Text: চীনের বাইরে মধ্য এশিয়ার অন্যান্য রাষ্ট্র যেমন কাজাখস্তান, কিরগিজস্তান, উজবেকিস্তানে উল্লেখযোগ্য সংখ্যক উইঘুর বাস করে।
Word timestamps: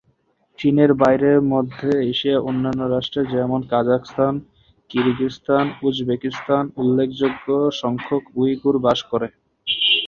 চীনের 0.59 0.91
বাইরে 0.93 1.29
মধ্য 1.51 1.79
এশিয়ার 2.11 2.45
অন্যান্য 2.49 2.81
রাষ্ট্র 2.85 3.19
যেমন 3.33 3.59
কাজাখস্তান, 3.71 4.33
কিরগিজস্তান, 4.89 5.65
উজবেকিস্তানে 5.83 6.71
উল্লেখযোগ্য 6.77 7.47
সংখ্যক 7.81 8.23
উইঘুর 8.35 8.75
বাস 8.85 8.99
করে। 9.11 9.27